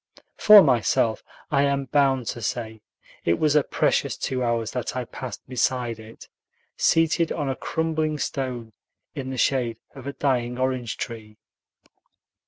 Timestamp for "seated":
6.75-7.31